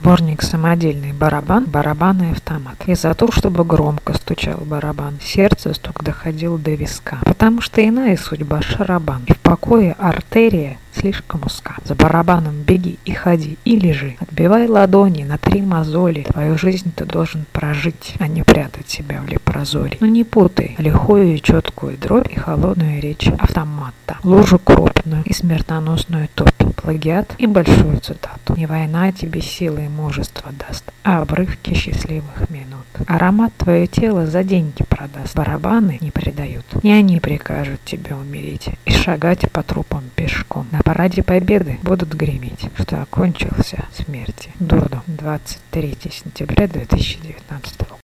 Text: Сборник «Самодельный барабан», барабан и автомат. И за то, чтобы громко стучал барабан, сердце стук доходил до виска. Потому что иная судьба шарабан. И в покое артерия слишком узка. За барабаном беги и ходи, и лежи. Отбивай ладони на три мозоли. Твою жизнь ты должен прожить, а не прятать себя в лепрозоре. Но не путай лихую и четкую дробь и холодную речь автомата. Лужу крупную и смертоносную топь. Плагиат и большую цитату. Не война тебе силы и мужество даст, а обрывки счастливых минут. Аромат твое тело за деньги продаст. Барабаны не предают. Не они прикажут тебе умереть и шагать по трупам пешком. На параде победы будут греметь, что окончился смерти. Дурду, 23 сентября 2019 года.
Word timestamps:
Сборник 0.00 0.42
«Самодельный 0.42 1.12
барабан», 1.12 1.64
барабан 1.64 2.22
и 2.22 2.30
автомат. 2.30 2.76
И 2.86 2.94
за 2.94 3.14
то, 3.14 3.32
чтобы 3.32 3.64
громко 3.64 4.14
стучал 4.14 4.58
барабан, 4.58 5.18
сердце 5.20 5.74
стук 5.74 6.04
доходил 6.04 6.56
до 6.56 6.70
виска. 6.70 7.18
Потому 7.24 7.60
что 7.60 7.86
иная 7.86 8.16
судьба 8.16 8.62
шарабан. 8.62 9.22
И 9.26 9.32
в 9.32 9.38
покое 9.38 9.96
артерия 9.98 10.78
слишком 10.98 11.42
узка. 11.44 11.76
За 11.84 11.94
барабаном 11.94 12.62
беги 12.62 12.98
и 13.04 13.12
ходи, 13.12 13.58
и 13.64 13.78
лежи. 13.78 14.16
Отбивай 14.20 14.66
ладони 14.66 15.24
на 15.24 15.38
три 15.38 15.62
мозоли. 15.62 16.26
Твою 16.30 16.58
жизнь 16.58 16.92
ты 16.94 17.04
должен 17.04 17.44
прожить, 17.52 18.14
а 18.18 18.26
не 18.26 18.42
прятать 18.42 18.88
себя 18.88 19.20
в 19.20 19.28
лепрозоре. 19.28 19.96
Но 20.00 20.06
не 20.06 20.24
путай 20.24 20.74
лихую 20.78 21.34
и 21.34 21.42
четкую 21.42 21.96
дробь 21.98 22.32
и 22.32 22.36
холодную 22.38 23.00
речь 23.00 23.28
автомата. 23.38 24.18
Лужу 24.24 24.58
крупную 24.58 25.22
и 25.24 25.32
смертоносную 25.32 26.28
топь. 26.34 26.48
Плагиат 26.76 27.34
и 27.38 27.46
большую 27.46 27.98
цитату. 28.00 28.54
Не 28.56 28.66
война 28.66 29.12
тебе 29.12 29.42
силы 29.42 29.86
и 29.86 29.88
мужество 29.88 30.52
даст, 30.52 30.84
а 31.02 31.22
обрывки 31.22 31.74
счастливых 31.74 32.48
минут. 32.50 32.86
Аромат 33.06 33.52
твое 33.56 33.86
тело 33.86 34.26
за 34.26 34.44
деньги 34.44 34.84
продаст. 35.08 35.34
Барабаны 35.34 35.98
не 36.00 36.10
предают. 36.10 36.64
Не 36.82 36.92
они 36.92 37.20
прикажут 37.20 37.80
тебе 37.84 38.14
умереть 38.14 38.68
и 38.84 38.92
шагать 38.92 39.50
по 39.50 39.62
трупам 39.62 40.04
пешком. 40.14 40.66
На 40.72 40.80
параде 40.80 41.22
победы 41.22 41.78
будут 41.82 42.14
греметь, 42.14 42.68
что 42.78 43.02
окончился 43.02 43.84
смерти. 43.92 44.50
Дурду, 44.58 45.02
23 45.06 45.96
сентября 46.10 46.68
2019 46.68 47.78
года. 47.78 48.07